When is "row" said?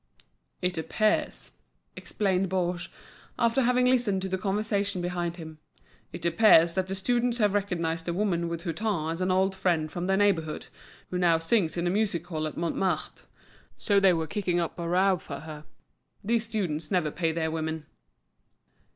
14.89-15.17